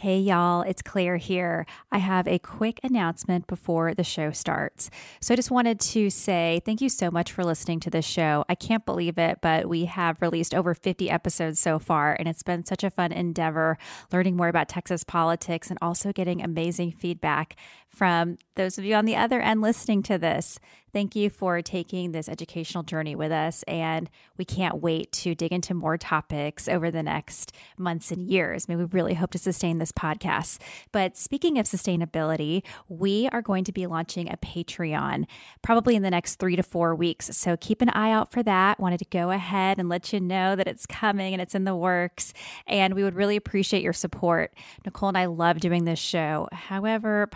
[0.00, 1.66] Hey, y'all, it's Claire here.
[1.92, 4.88] I have a quick announcement before the show starts.
[5.20, 8.46] So, I just wanted to say thank you so much for listening to this show.
[8.48, 12.42] I can't believe it, but we have released over 50 episodes so far, and it's
[12.42, 13.76] been such a fun endeavor
[14.10, 17.54] learning more about Texas politics and also getting amazing feedback
[17.90, 20.58] from those of you on the other end listening to this.
[20.92, 23.62] Thank you for taking this educational journey with us.
[23.64, 28.66] And we can't wait to dig into more topics over the next months and years.
[28.68, 30.58] I mean, we really hope to sustain this podcast.
[30.90, 35.26] But speaking of sustainability, we are going to be launching a Patreon
[35.62, 37.36] probably in the next three to four weeks.
[37.36, 38.80] So keep an eye out for that.
[38.80, 41.76] Wanted to go ahead and let you know that it's coming and it's in the
[41.76, 42.32] works.
[42.66, 44.54] And we would really appreciate your support.
[44.84, 46.48] Nicole and I love doing this show.
[46.52, 47.28] However,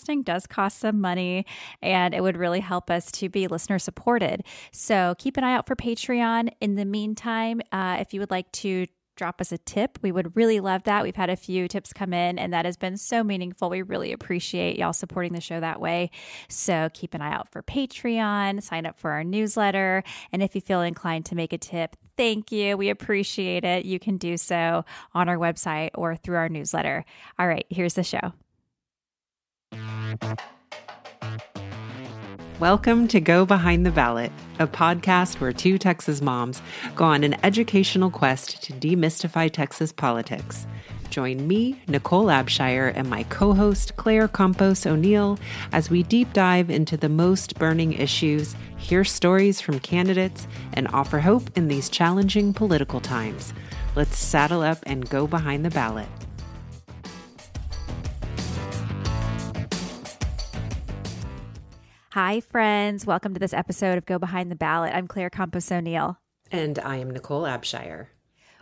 [0.00, 1.46] podcasting does cost some money
[1.82, 4.42] and it would really help us to be listener supported.
[4.72, 6.50] So keep an eye out for Patreon.
[6.60, 8.86] In the meantime, uh, if you would like to
[9.16, 9.98] drop us a tip.
[10.00, 11.02] We would really love that.
[11.02, 13.68] We've had a few tips come in, and that has been so meaningful.
[13.68, 16.10] We really appreciate y'all supporting the show that way.
[16.48, 20.62] So keep an eye out for Patreon, sign up for our newsletter, and if you
[20.62, 22.78] feel inclined to make a tip, thank you.
[22.78, 23.84] We appreciate it.
[23.84, 27.04] You can do so on our website or through our newsletter.
[27.38, 28.32] All right, here's the show.
[32.58, 36.60] Welcome to Go Behind the Ballot, a podcast where two Texas moms
[36.94, 40.66] go on an educational quest to demystify Texas politics.
[41.10, 45.38] Join me, Nicole Abshire, and my co host, Claire Campos O'Neill,
[45.72, 51.18] as we deep dive into the most burning issues, hear stories from candidates, and offer
[51.18, 53.52] hope in these challenging political times.
[53.96, 56.08] Let's saddle up and go behind the ballot.
[62.22, 63.06] Hi, friends.
[63.06, 64.92] Welcome to this episode of Go Behind the Ballot.
[64.94, 66.18] I'm Claire Campos O'Neill.
[66.52, 68.08] And I am Nicole Abshire.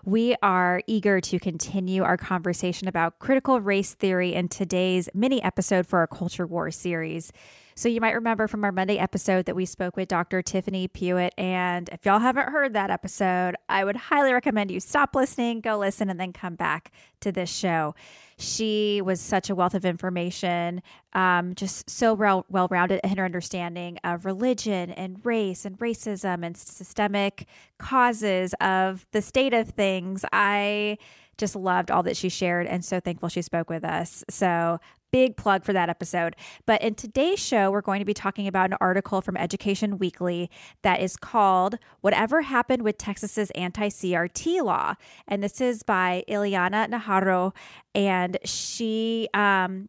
[0.04, 5.88] We are eager to continue our conversation about critical race theory in today's mini episode
[5.88, 7.32] for our Culture War series.
[7.78, 10.42] So, you might remember from our Monday episode that we spoke with Dr.
[10.42, 11.30] Tiffany Puett.
[11.38, 15.78] And if y'all haven't heard that episode, I would highly recommend you stop listening, go
[15.78, 17.94] listen, and then come back to this show.
[18.36, 20.82] She was such a wealth of information,
[21.12, 26.56] um, just so well rounded in her understanding of religion and race and racism and
[26.56, 27.46] systemic
[27.78, 30.24] causes of the state of things.
[30.32, 30.98] I
[31.36, 34.24] just loved all that she shared and so thankful she spoke with us.
[34.28, 34.80] So
[35.10, 36.36] big plug for that episode.
[36.66, 40.50] But in today's show, we're going to be talking about an article from Education Weekly
[40.82, 44.94] that is called Whatever Happened with Texas's Anti CRT Law.
[45.26, 47.54] And this is by Ileana Najarro.
[47.94, 49.88] And she, um,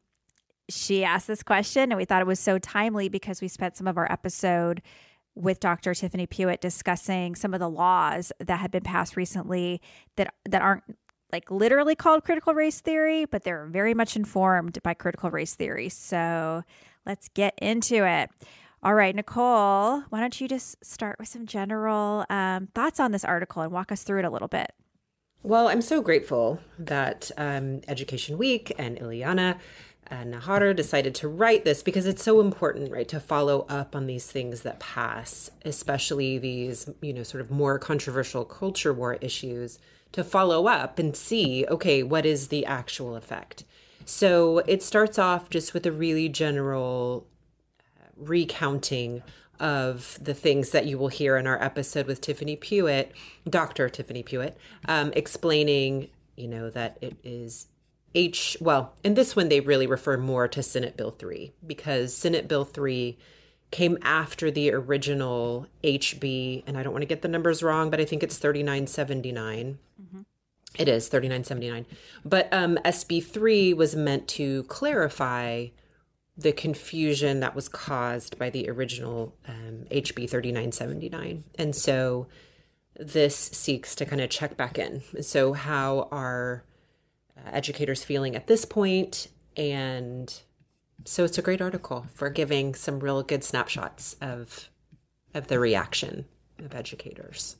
[0.70, 3.88] she asked this question, and we thought it was so timely because we spent some
[3.88, 4.82] of our episode
[5.36, 5.94] with Dr.
[5.94, 9.82] Tiffany Puett discussing some of the laws that have been passed recently
[10.18, 10.84] that that aren't
[11.32, 15.90] like literally called critical race theory, but they're very much informed by critical race theory.
[15.90, 16.64] So
[17.06, 18.30] let's get into it.
[18.82, 23.26] All right, Nicole, why don't you just start with some general um, thoughts on this
[23.26, 24.72] article and walk us through it a little bit?
[25.44, 29.58] Well, I'm so grateful that um, Education Week and Ileana
[30.08, 34.06] and Najarro decided to write this because it's so important, right, to follow up on
[34.08, 39.78] these things that pass, especially these, you know, sort of more controversial culture war issues
[40.12, 43.64] to follow up and see, okay, what is the actual effect?
[44.06, 47.28] So it starts off just with a really general
[48.00, 49.22] uh, recounting
[49.60, 53.10] of the things that you will hear in our episode with Tiffany Puett,
[53.48, 53.90] Dr.
[53.90, 54.56] Tiffany Puett,
[54.88, 57.68] um, explaining, you know, that it is
[58.16, 62.48] H, well, in this one, they really refer more to Senate Bill 3 because Senate
[62.48, 63.18] Bill 3
[63.72, 68.00] came after the original HB, and I don't want to get the numbers wrong, but
[68.00, 69.78] I think it's 3979.
[70.78, 71.86] It is 3979.
[72.24, 75.68] But um, SB3 was meant to clarify
[76.38, 81.44] the confusion that was caused by the original um, HB 3979.
[81.58, 82.28] And so
[82.96, 85.02] this seeks to kind of check back in.
[85.22, 86.64] So, how are
[87.38, 89.28] uh, educators feeling at this point
[89.58, 90.42] and
[91.06, 94.70] so it's a great article for giving some real good snapshots of
[95.34, 96.26] of the reaction
[96.58, 97.56] of educators.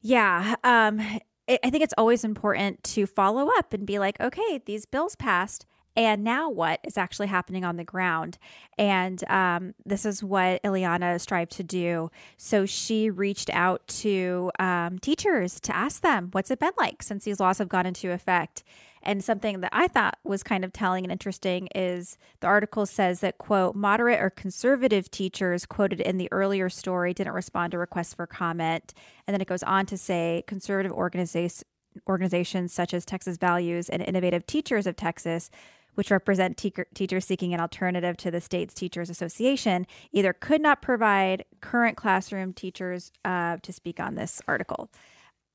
[0.00, 1.00] Yeah, um,
[1.48, 5.66] I think it's always important to follow up and be like, okay, these bills passed.
[5.94, 8.38] And now what is actually happening on the ground?
[8.78, 12.10] And um, this is what Ileana strived to do.
[12.38, 17.24] So she reached out to um, teachers to ask them, what's it been like since
[17.24, 18.64] these laws have gone into effect?
[19.02, 23.20] And something that I thought was kind of telling and interesting is the article says
[23.20, 28.14] that, quote, moderate or conservative teachers quoted in the earlier story didn't respond to requests
[28.14, 28.94] for comment.
[29.26, 31.64] And then it goes on to say conservative organizations
[32.08, 35.50] organizations such as Texas Values and Innovative Teachers of Texas,
[35.94, 40.80] which represent te- teachers seeking an alternative to the state's Teachers Association, either could not
[40.80, 44.88] provide current classroom teachers uh, to speak on this article.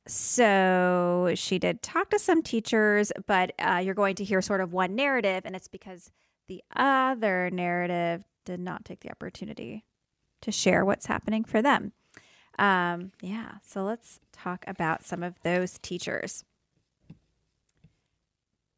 [0.07, 4.74] So she did talk to some teachers, but uh, you're going to hear sort of
[4.74, 6.12] one narrative, and it's because
[6.48, 9.83] the other narrative did not take the opportunity
[10.42, 11.92] to share what's happening for them.
[12.57, 16.44] Um, yeah, so let's talk about some of those teachers.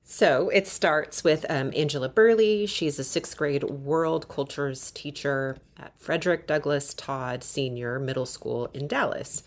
[0.03, 2.65] So it starts with um, Angela Burley.
[2.65, 8.87] She's a sixth grade world cultures teacher at Frederick Douglass Todd Senior Middle School in
[8.87, 9.43] Dallas.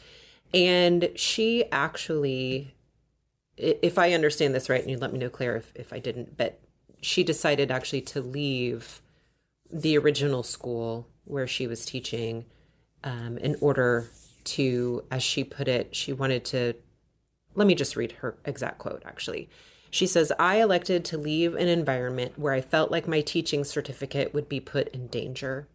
[0.54, 2.74] And she actually,
[3.56, 6.36] if I understand this right, and you let me know, Claire, if, if I didn't,
[6.36, 6.60] but
[7.00, 9.00] she decided actually to leave
[9.70, 12.44] the original school where she was teaching
[13.02, 14.08] um, in order
[14.44, 16.74] to, as she put it, she wanted to.
[17.54, 19.48] Let me just read her exact quote actually.
[19.90, 24.32] She says, I elected to leave an environment where I felt like my teaching certificate
[24.32, 25.68] would be put in danger,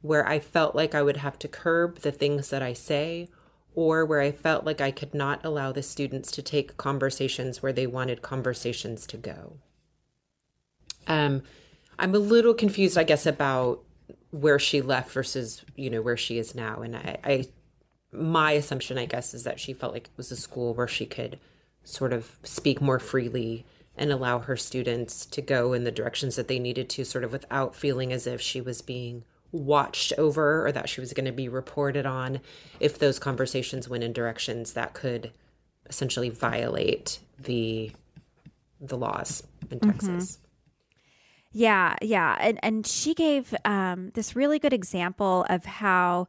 [0.00, 3.28] where I felt like I would have to curb the things that I say
[3.74, 7.72] or where I felt like I could not allow the students to take conversations where
[7.72, 9.58] they wanted conversations to go.
[11.06, 11.42] Um,
[11.98, 13.82] I'm a little confused, I guess, about
[14.30, 17.44] where she left versus you know where she is now, and I, I
[18.12, 21.06] my assumption, I guess, is that she felt like it was a school where she
[21.06, 21.38] could
[21.84, 23.64] sort of speak more freely
[23.96, 27.32] and allow her students to go in the directions that they needed to, sort of
[27.32, 31.32] without feeling as if she was being watched over or that she was going to
[31.32, 32.40] be reported on
[32.78, 35.32] if those conversations went in directions that could
[35.88, 37.90] essentially violate the
[38.80, 39.90] the laws in mm-hmm.
[39.90, 40.38] Texas.
[41.52, 42.36] Yeah, yeah.
[42.40, 46.28] And and she gave um, this really good example of how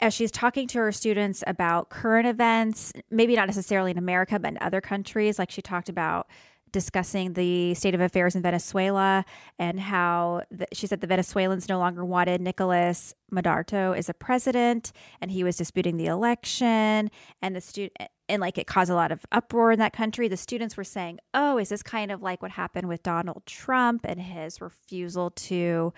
[0.00, 4.48] as she's talking to her students about current events, maybe not necessarily in America, but
[4.48, 6.26] in other countries, like she talked about
[6.72, 9.24] discussing the state of affairs in Venezuela
[9.58, 14.92] and how the, she said the Venezuelans no longer wanted Nicolas Maduro as a president
[15.20, 17.10] and he was disputing the election
[17.42, 17.96] and the student
[18.30, 20.28] and like it caused a lot of uproar in that country.
[20.28, 24.02] The students were saying, "Oh, is this kind of like what happened with Donald Trump
[24.04, 25.92] and his refusal to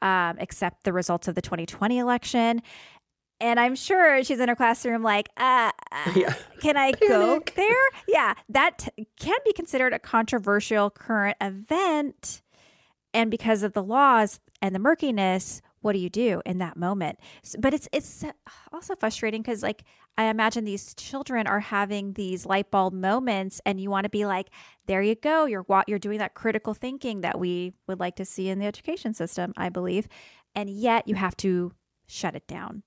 [0.00, 2.62] um, accept the results of the 2020 election?"
[3.44, 5.70] And I'm sure she's in her classroom, like, uh,
[6.16, 6.32] yeah.
[6.60, 7.00] can I Panic.
[7.00, 7.90] go there?
[8.08, 12.40] Yeah, that t- can be considered a controversial current event.
[13.12, 17.18] And because of the laws and the murkiness, what do you do in that moment?
[17.42, 18.24] So, but it's it's
[18.72, 19.84] also frustrating because, like,
[20.16, 24.24] I imagine these children are having these light bulb moments, and you want to be
[24.24, 24.48] like,
[24.86, 28.48] "There you go, you're you're doing that critical thinking that we would like to see
[28.48, 30.08] in the education system." I believe,
[30.54, 31.72] and yet you have to
[32.06, 32.84] shut it down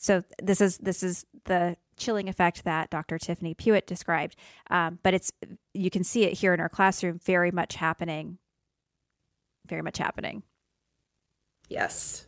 [0.00, 3.18] so this is this is the chilling effect that Dr.
[3.18, 4.34] Tiffany Puett described.
[4.70, 5.30] Um, but it's
[5.74, 8.38] you can see it here in our classroom, very much happening.
[9.68, 10.42] Very much happening.
[11.68, 12.26] Yes,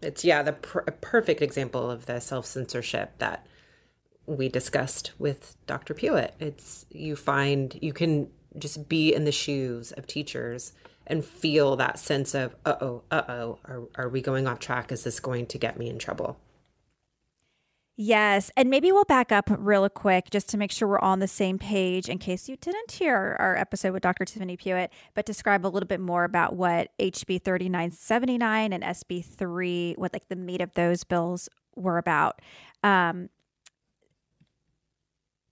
[0.00, 3.46] it's yeah the pr- perfect example of the self censorship that
[4.26, 5.94] we discussed with Dr.
[5.94, 6.30] Puett.
[6.38, 10.72] It's you find you can just be in the shoes of teachers
[11.08, 14.92] and feel that sense of uh oh, uh oh, are, are we going off track?
[14.92, 16.38] Is this going to get me in trouble?
[17.96, 18.50] Yes.
[18.56, 21.58] And maybe we'll back up real quick just to make sure we're on the same
[21.58, 24.24] page in case you didn't hear our episode with Dr.
[24.24, 29.94] Tiffany Puett, but describe a little bit more about what HB 3979 and SB 3,
[29.98, 32.40] what like the meat of those bills were about.
[32.82, 33.28] Um,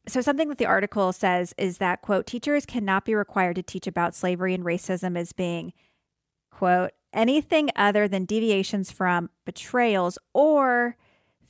[0.09, 3.87] so something that the article says is that quote teachers cannot be required to teach
[3.87, 5.73] about slavery and racism as being
[6.51, 10.97] quote anything other than deviations from betrayals or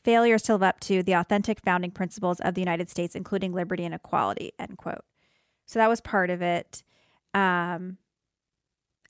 [0.04, 3.84] failures to live up to the authentic founding principles of the United States, including liberty
[3.84, 5.04] and equality, end quote.
[5.66, 6.82] So that was part of it.
[7.34, 7.98] Um,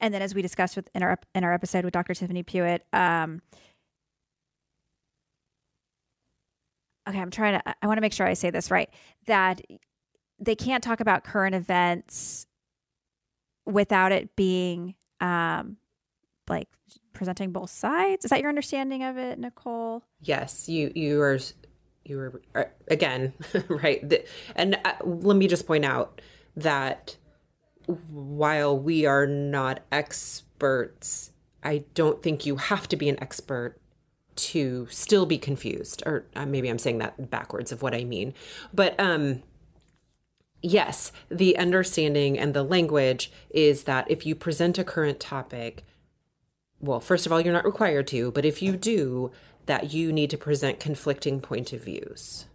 [0.00, 2.14] and then as we discussed with in our in our episode with Dr.
[2.14, 3.42] Tiffany Puett, um,
[7.08, 8.88] okay, I'm trying to I want to make sure I say this right
[9.26, 9.60] that
[10.38, 12.46] they can't talk about current events
[13.66, 15.76] without it being um,
[16.48, 16.68] like
[17.12, 18.24] presenting both sides.
[18.24, 20.02] Is that your understanding of it, Nicole?
[20.20, 21.38] Yes, you you are
[22.04, 23.32] you were uh, again
[23.68, 24.26] right.
[24.56, 26.20] And uh, let me just point out
[26.56, 27.16] that
[27.86, 33.76] while we are not experts, I don't think you have to be an expert
[34.36, 38.32] to still be confused or uh, maybe I'm saying that backwards of what I mean.
[38.72, 39.42] But um
[40.62, 45.84] yes, the understanding and the language is that if you present a current topic,
[46.80, 49.30] well, first of all, you're not required to, but if you do,
[49.66, 52.46] that you need to present conflicting point of views.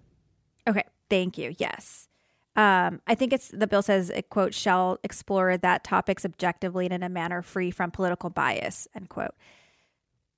[0.68, 1.56] Okay, thank you.
[1.58, 2.08] Yes.
[2.56, 6.94] Um, I think it's the bill says it quote shall explore that topics objectively and
[6.94, 9.36] in a manner free from political bias end quote.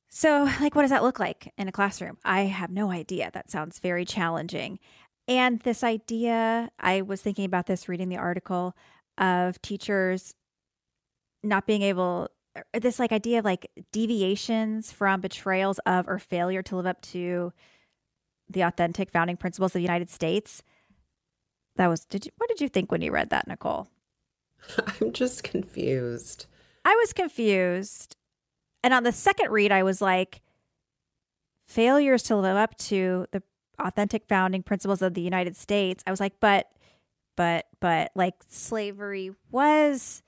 [0.09, 2.17] So, like, what does that look like in a classroom?
[2.25, 3.29] I have no idea.
[3.33, 4.79] That sounds very challenging.
[5.27, 8.75] And this idea, I was thinking about this reading the article
[9.17, 10.33] of teachers
[11.43, 12.29] not being able,
[12.73, 17.01] Uh, this like idea of like deviations from betrayals of or failure to live up
[17.01, 17.53] to
[18.49, 20.63] the authentic founding principles of the United States.
[21.75, 23.87] That was, did you, what did you think when you read that, Nicole?
[25.01, 26.47] I'm just confused.
[26.83, 28.15] I was confused.
[28.83, 30.41] And on the second read, I was like,
[31.67, 33.43] failures to live up to the
[33.79, 36.03] authentic founding principles of the United States.
[36.07, 36.67] I was like, but,
[37.35, 40.23] but, but, like slavery was,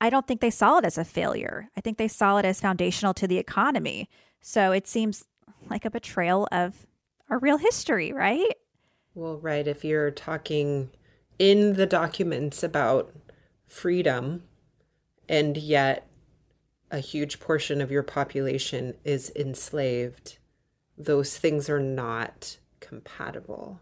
[0.00, 1.68] I don't think they saw it as a failure.
[1.76, 4.08] I think they saw it as foundational to the economy.
[4.40, 5.24] So it seems
[5.68, 6.86] like a betrayal of
[7.28, 8.54] our real history, right?
[9.14, 9.66] Well, right.
[9.66, 10.90] If you're talking
[11.38, 13.12] in the documents about
[13.66, 14.44] freedom,
[15.28, 16.08] and yet
[16.90, 20.38] a huge portion of your population is enslaved,
[20.98, 23.80] those things are not compatible.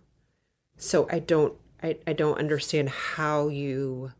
[0.77, 4.13] So I don't I, I don't understand how you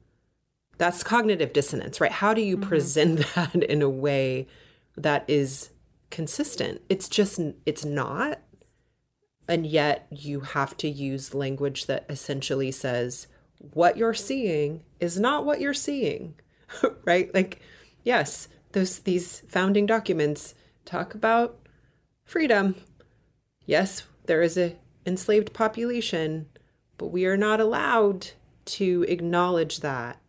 [0.79, 2.13] that's cognitive dissonance, right?
[2.13, 2.69] How do you mm-hmm.
[2.69, 4.47] present that in a way
[4.97, 5.71] that is
[6.11, 6.81] consistent?
[6.89, 8.41] It's just it's not.
[9.49, 13.27] And yet you have to use language that essentially says
[13.73, 16.35] what you're seeing is not what you're seeing.
[17.05, 17.33] right?
[17.35, 17.61] Like
[18.05, 20.55] yes, those these founding documents
[20.85, 21.59] talk about
[22.25, 22.77] freedom.
[23.67, 26.47] Yes, there is a enslaved population,
[26.99, 28.29] but we are not allowed
[28.67, 30.21] to acknowledge that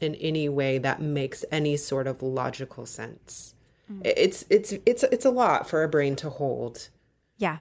[0.00, 3.54] in any way that makes any sort of logical sense.
[3.90, 4.02] Mm.
[4.04, 6.88] It's it's it's it's a lot for a brain to hold.
[7.36, 7.58] Yeah.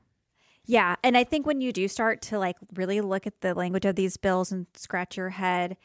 [0.69, 3.85] Yeah, and I think when you do start to like really look at the language
[3.85, 5.77] of these bills and scratch your head,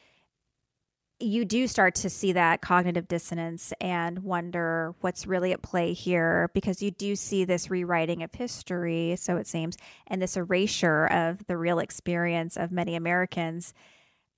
[1.20, 6.50] you do start to see that cognitive dissonance and wonder what's really at play here
[6.52, 9.76] because you do see this rewriting of history, so it seems,
[10.08, 13.72] and this erasure of the real experience of many Americans.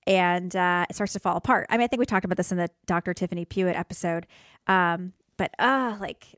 [0.07, 1.67] And uh, it starts to fall apart.
[1.69, 3.13] I mean, I think we talked about this in the Dr.
[3.13, 4.27] Tiffany Puett episode.
[4.67, 6.37] Um, but uh, like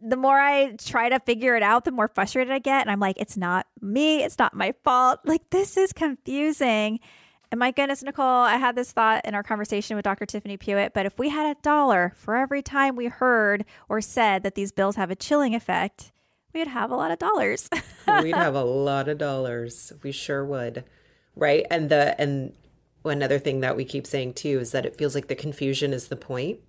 [0.00, 2.82] the more I try to figure it out, the more frustrated I get.
[2.82, 4.22] And I'm like, it's not me.
[4.22, 5.20] It's not my fault.
[5.24, 7.00] Like, this is confusing.
[7.50, 10.26] And my goodness, Nicole, I had this thought in our conversation with Dr.
[10.26, 14.42] Tiffany Puett, but if we had a dollar for every time we heard or said
[14.42, 16.12] that these bills have a chilling effect,
[16.52, 17.70] we'd have a lot of dollars.
[18.22, 19.92] we'd have a lot of dollars.
[20.02, 20.84] We sure would.
[21.38, 21.66] Right?
[21.70, 22.52] And the and
[23.04, 26.08] another thing that we keep saying too is that it feels like the confusion is
[26.08, 26.60] the point,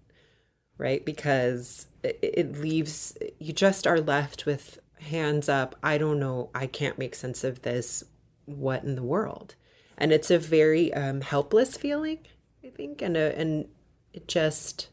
[0.78, 1.04] right?
[1.04, 5.76] Because it, it leaves you just are left with hands up.
[5.84, 6.50] I don't know.
[6.56, 8.04] I can't make sense of this.
[8.46, 9.56] What in the world?
[10.00, 12.20] and it's a very um, helpless feeling,
[12.64, 13.68] I think, and a, and
[14.14, 14.88] it just,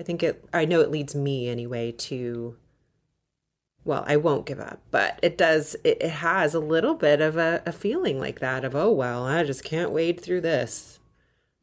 [0.00, 2.56] I think it, I know it leads me anyway to,
[3.84, 7.36] well, I won't give up, but it does, it, it has a little bit of
[7.36, 10.98] a, a feeling like that of, oh, well, I just can't wade through this.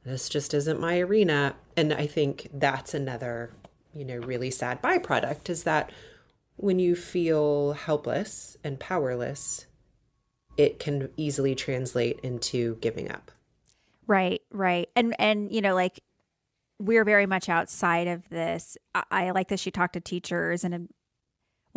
[0.03, 1.55] This just isn't my arena.
[1.75, 3.51] And I think that's another,
[3.93, 5.91] you know, really sad byproduct is that
[6.55, 9.67] when you feel helpless and powerless,
[10.57, 13.31] it can easily translate into giving up.
[14.07, 14.89] Right, right.
[14.95, 15.99] And and you know like
[16.79, 18.77] we're very much outside of this.
[18.95, 20.89] I, I like that she talked to teachers and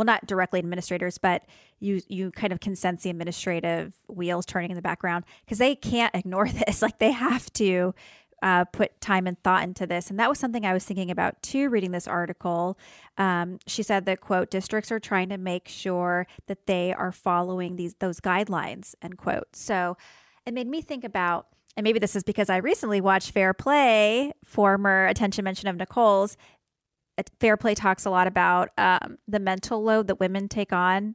[0.01, 1.45] well not directly administrators but
[1.79, 5.75] you you kind of can sense the administrative wheels turning in the background because they
[5.75, 7.95] can't ignore this like they have to
[8.43, 10.09] uh, put time and thought into this.
[10.09, 12.79] And that was something I was thinking about too, reading this article.
[13.19, 17.77] Um, she said that, quote, districts are trying to make sure that they are following
[17.77, 19.55] these those guidelines, end quote.
[19.55, 19.99] So
[20.47, 24.33] it made me think about, and maybe this is because I recently watched Fair Play,
[24.43, 26.39] former attention mention of Nicole's.
[27.41, 31.15] Fair Play talks a lot about um, the mental load that women take on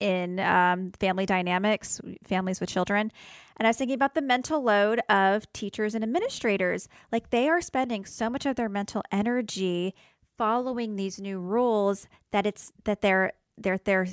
[0.00, 3.10] in um, family dynamics, families with children.
[3.56, 6.88] And I was thinking about the mental load of teachers and administrators.
[7.10, 9.94] Like they are spending so much of their mental energy
[10.36, 14.06] following these new rules that it's that their their their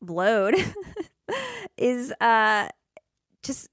[0.00, 0.54] load
[1.76, 2.68] is uh
[3.42, 3.68] just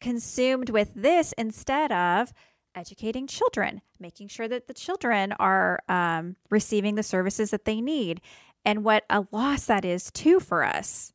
[0.00, 2.32] consumed with this instead of
[2.78, 8.20] educating children, making sure that the children are um, receiving the services that they need,
[8.64, 11.12] and what a loss that is too for us.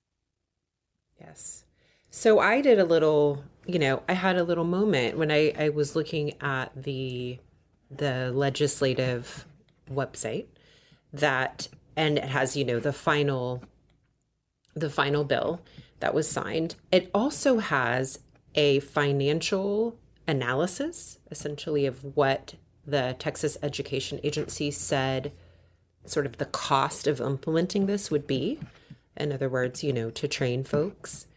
[1.20, 1.66] Yes.
[2.10, 5.70] So I did a little, you know, I had a little moment when I, I
[5.70, 7.40] was looking at the
[7.90, 9.46] the legislative
[9.92, 10.48] website
[11.12, 13.64] that and it has, you know, the final
[14.76, 15.62] the final bill
[16.00, 16.76] that was signed.
[16.92, 18.20] It also has
[18.56, 25.32] a financial analysis, essentially, of what the Texas Education Agency said
[26.06, 28.60] sort of the cost of implementing this would be.
[29.16, 31.28] In other words, you know, to train folks.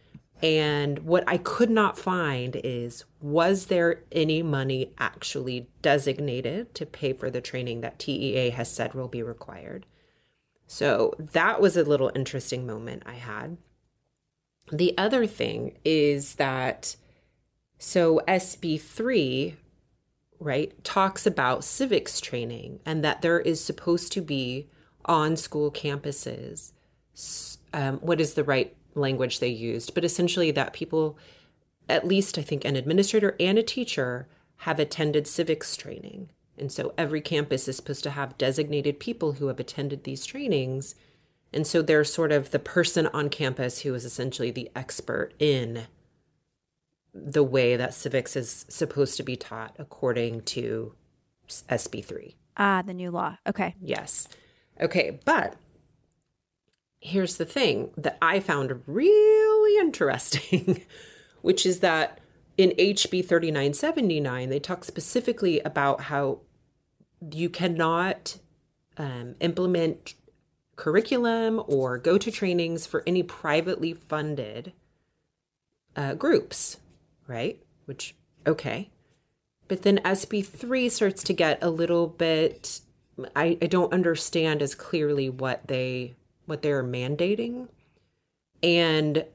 [0.41, 7.13] And what I could not find is was there any money actually designated to pay
[7.13, 9.85] for the training that TEA has said will be required?
[10.67, 13.57] So that was a little interesting moment I had.
[14.71, 16.97] The other thing is that
[17.77, 19.55] so SB3
[20.39, 24.67] right talks about civics training and that there is supposed to be
[25.05, 26.73] on school campuses
[27.73, 31.17] um, what is the right language they used, but essentially that people,
[31.89, 34.27] at least I think an administrator and a teacher,
[34.61, 36.29] have attended civics training.
[36.57, 40.95] And so every campus is supposed to have designated people who have attended these trainings.
[41.53, 45.85] And so they're sort of the person on campus who is essentially the expert in
[47.25, 50.93] the way that civics is supposed to be taught according to
[51.47, 52.35] SB3.
[52.57, 53.37] Ah, the new law.
[53.47, 53.75] Okay.
[53.81, 54.27] Yes.
[54.81, 55.19] Okay.
[55.25, 55.55] But
[56.99, 60.83] here's the thing that I found really interesting,
[61.41, 62.19] which is that
[62.57, 66.39] in HB 3979, they talk specifically about how
[67.31, 68.39] you cannot
[68.97, 70.15] um, implement
[70.75, 74.73] curriculum or go to trainings for any privately funded
[75.95, 76.77] uh, groups,
[77.27, 77.61] right?
[77.85, 78.15] Which,
[78.45, 78.89] okay.
[79.67, 82.81] But then SB3 starts to get a little bit,
[83.35, 86.15] I, I don't understand as clearly what they
[86.45, 87.67] what they're mandating.
[88.63, 89.25] And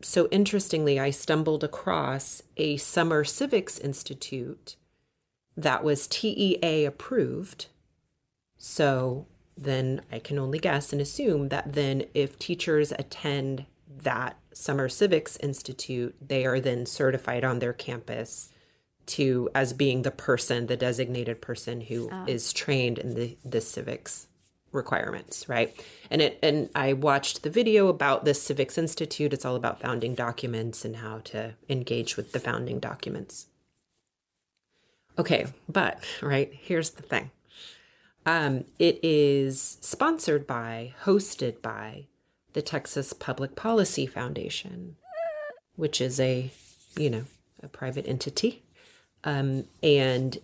[0.00, 4.76] so interestingly, I stumbled across a Summer Civics Institute
[5.56, 7.66] that was TEA approved.
[8.56, 13.66] So then I can only guess and assume that then if teachers attend
[13.98, 18.50] that Summer Civics Institute, they are then certified on their campus
[19.06, 22.24] to as being the person, the designated person who oh.
[22.26, 24.28] is trained in the, the civics
[24.72, 25.74] requirements, right?
[26.10, 29.32] And it and I watched the video about this Civics Institute.
[29.32, 33.46] It's all about founding documents and how to engage with the founding documents.
[35.18, 37.30] Okay, but right, here's the thing.
[38.24, 42.06] Um, it is sponsored by, hosted by
[42.52, 44.96] the Texas Public Policy Foundation,
[45.76, 46.50] which is a,
[46.96, 47.24] you know,
[47.62, 48.62] a private entity,
[49.24, 50.38] um, and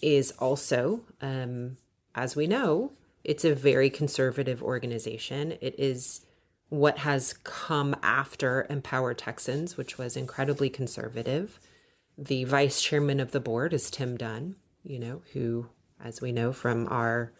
[0.00, 1.76] is also, um,
[2.14, 2.92] as we know,
[3.24, 5.52] it's a very conservative organization.
[5.60, 6.20] It is
[6.68, 11.58] what has come after Empower Texans, which was incredibly conservative.
[12.18, 15.66] The vice chairman of the board is Tim Dunn, you know, who,
[16.02, 17.32] as we know from our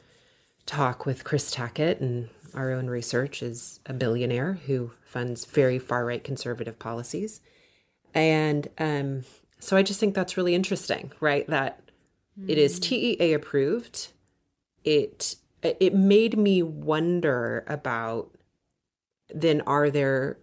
[0.66, 6.04] talk with Chris Tackett and our own research, is a billionaire who funds very far
[6.04, 7.40] right conservative policies.
[8.14, 9.24] And um,
[9.58, 11.46] so I just think that's really interesting, right?
[11.48, 11.80] That
[12.40, 12.48] mm.
[12.48, 14.08] it is TEA approved.
[14.84, 18.30] It it made me wonder about
[19.34, 20.38] then are there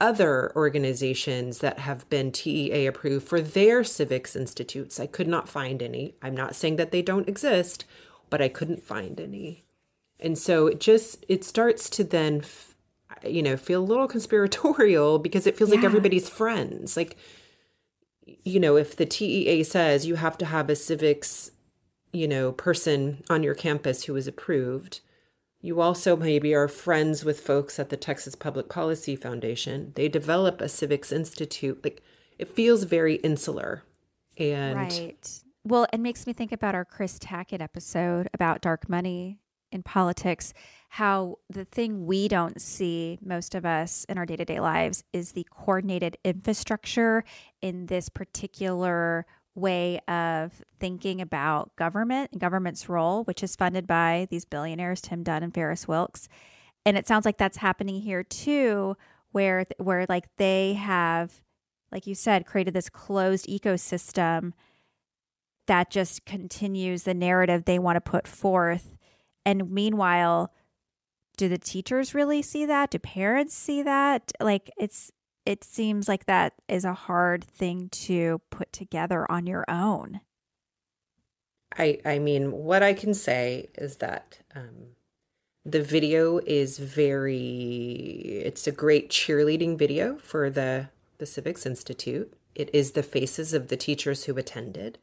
[0.00, 4.98] other organizations that have been TEA approved for their civics institutes?
[4.98, 6.14] I could not find any.
[6.22, 7.84] I'm not saying that they don't exist,
[8.34, 9.62] but I couldn't find any.
[10.18, 12.42] And so it just it starts to then
[13.24, 15.76] you know feel a little conspiratorial because it feels yeah.
[15.76, 16.96] like everybody's friends.
[16.96, 17.16] Like
[18.42, 21.52] you know, if the TEA says you have to have a civics
[22.12, 25.00] you know, person on your campus who is approved.
[25.60, 29.92] You also maybe are friends with folks at the Texas Public Policy Foundation.
[29.94, 31.84] They develop a civics institute.
[31.84, 32.02] Like
[32.36, 33.84] it feels very insular.
[34.36, 35.43] And Right.
[35.66, 39.38] Well, it makes me think about our Chris Tackett episode about dark money
[39.72, 40.52] in politics,
[40.90, 45.04] how the thing we don't see, most of us in our day to day lives,
[45.14, 47.24] is the coordinated infrastructure
[47.62, 49.24] in this particular
[49.54, 55.22] way of thinking about government and government's role, which is funded by these billionaires, Tim
[55.22, 56.28] Dunn and Ferris Wilks.
[56.84, 58.98] And it sounds like that's happening here too,
[59.32, 61.40] where where like they have,
[61.90, 64.52] like you said, created this closed ecosystem
[65.66, 68.96] that just continues the narrative they want to put forth.
[69.46, 70.52] And meanwhile,
[71.36, 72.90] do the teachers really see that?
[72.90, 74.32] Do parents see that?
[74.40, 75.10] Like it's
[75.44, 80.20] it seems like that is a hard thing to put together on your own.
[81.76, 84.94] I I mean, what I can say is that um,
[85.64, 88.42] the video is very.
[88.44, 92.32] It's a great cheerleading video for the the Civics Institute.
[92.54, 94.98] It is the faces of the teachers who attended.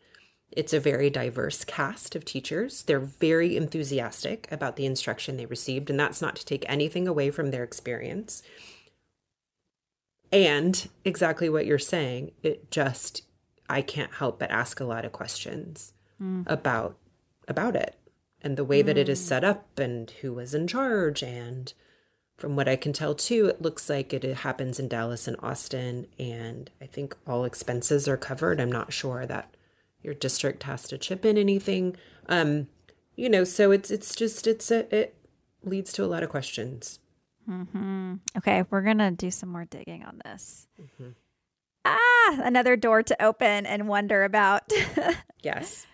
[0.51, 2.83] It's a very diverse cast of teachers.
[2.83, 7.31] They're very enthusiastic about the instruction they received, and that's not to take anything away
[7.31, 8.43] from their experience
[10.31, 13.23] And exactly what you're saying, it just
[13.69, 16.43] I can't help but ask a lot of questions mm.
[16.47, 16.97] about
[17.47, 17.95] about it
[18.41, 18.85] and the way mm.
[18.87, 19.23] that it is mm.
[19.27, 21.73] set up and who was in charge and
[22.37, 26.07] from what I can tell too, it looks like it happens in Dallas and Austin
[26.19, 28.59] and I think all expenses are covered.
[28.59, 29.55] I'm not sure that
[30.03, 31.95] your district has to chip in anything.
[32.27, 32.67] Um,
[33.15, 35.15] you know, so it's it's just it's a, it
[35.63, 36.99] leads to a lot of questions.
[37.49, 38.15] Mm-hmm.
[38.37, 40.67] Okay, we're gonna do some more digging on this.
[40.81, 41.11] Mm-hmm.
[41.85, 44.71] Ah, another door to open and wonder about.
[45.41, 45.87] yes.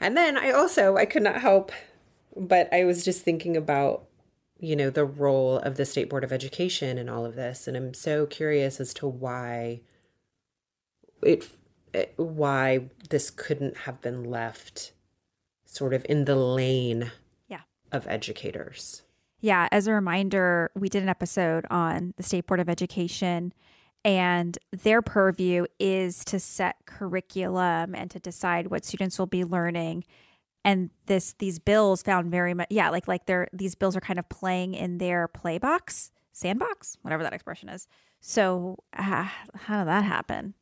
[0.00, 1.72] And then I also I could not help
[2.36, 4.04] but I was just thinking about
[4.58, 7.76] you know the role of the state board of education in all of this and
[7.76, 9.80] I'm so curious as to why
[11.22, 11.48] it
[12.16, 14.92] why this couldn't have been left
[15.64, 17.10] sort of in the lane
[17.48, 17.60] yeah.
[17.92, 19.02] of educators.
[19.40, 23.54] Yeah, as a reminder, we did an episode on the State Board of Education
[24.04, 30.04] and their purview is to set curriculum and to decide what students will be learning
[30.64, 34.18] and this these bills found very much yeah like like they're these bills are kind
[34.18, 37.86] of playing in their play box sandbox whatever that expression is
[38.20, 40.54] so uh, how did that happen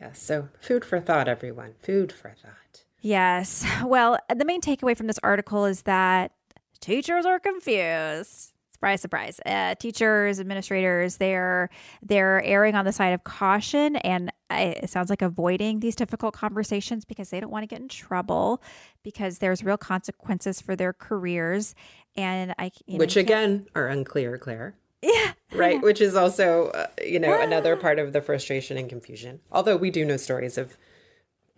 [0.00, 1.74] yeah so food for thought everyone.
[1.82, 2.84] Food for thought.
[3.00, 3.64] Yes.
[3.84, 6.32] Well the main takeaway from this article is that
[6.80, 8.52] teachers are confused.
[8.72, 9.40] Surprise surprise.
[9.46, 11.70] Uh, teachers administrators they're
[12.02, 17.04] they're erring on the side of caution and it sounds like avoiding these difficult conversations
[17.04, 18.62] because they don't want to get in trouble
[19.02, 21.74] because there's real consequences for their careers.
[22.16, 24.74] And i which again are unclear claire.
[25.02, 29.40] Yeah right which is also uh, you know another part of the frustration and confusion
[29.52, 30.76] although we do know stories of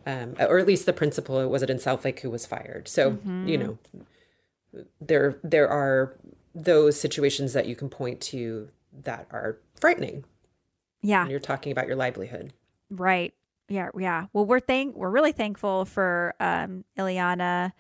[0.09, 3.49] um, or at least the principal was it in Southlake who was fired so mm-hmm.
[3.49, 3.79] you know
[5.01, 6.17] there there are
[6.57, 8.69] those situations that you can point to
[9.05, 10.25] that are frightening.
[11.03, 11.23] Yeah.
[11.23, 12.53] When you're talking about your livelihood.
[12.91, 13.35] Right.
[13.69, 13.91] Yeah.
[13.97, 14.27] Yeah.
[14.33, 17.73] Well, we're thank we're really thankful for um, Ileana,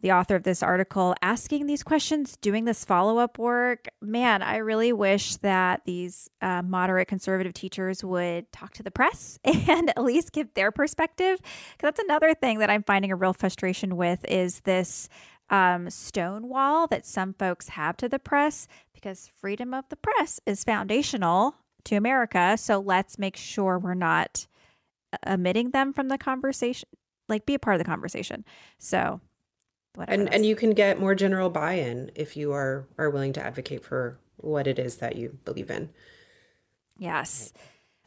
[0.00, 3.88] the author of this article, asking these questions, doing this follow up work.
[4.00, 9.38] Man, I really wish that these uh, moderate conservative teachers would talk to the press
[9.44, 11.38] and at least give their perspective.
[11.40, 15.08] Because that's another thing that I'm finding a real frustration with is this
[15.50, 20.64] um, stonewall that some folks have to the press because freedom of the press is
[20.64, 22.56] foundational to America.
[22.58, 24.46] So let's make sure we're not
[25.12, 26.88] uh, omitting them from the conversation,
[27.28, 28.44] like be a part of the conversation.
[28.78, 29.20] So,
[29.94, 30.20] whatever.
[30.20, 33.84] And and you can get more general buy-in if you are are willing to advocate
[33.84, 35.90] for what it is that you believe in.
[36.98, 37.52] Yes.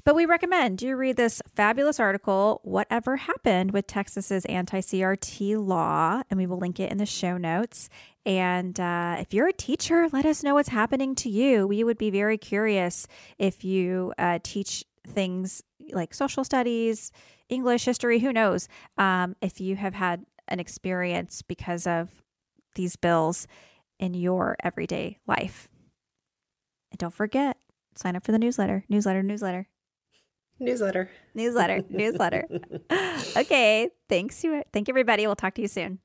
[0.03, 6.23] But we recommend you read this fabulous article, Whatever Happened with Texas's Anti CRT Law,
[6.29, 7.87] and we will link it in the show notes.
[8.25, 11.67] And uh, if you're a teacher, let us know what's happening to you.
[11.67, 17.11] We would be very curious if you uh, teach things like social studies,
[17.49, 18.67] English, history, who knows,
[18.97, 22.09] um, if you have had an experience because of
[22.75, 23.47] these bills
[23.99, 25.67] in your everyday life.
[26.91, 27.57] And don't forget,
[27.95, 29.67] sign up for the newsletter, newsletter, newsletter.
[30.59, 31.09] Newsletter.
[31.33, 31.81] Newsletter.
[31.89, 32.47] newsletter.
[33.35, 33.89] Okay.
[34.09, 34.43] Thanks.
[34.43, 34.63] You.
[34.73, 35.25] Thank you, everybody.
[35.25, 35.99] We'll talk to you soon.